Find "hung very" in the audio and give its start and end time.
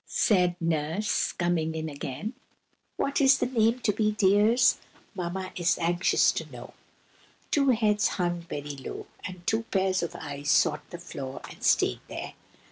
8.17-8.75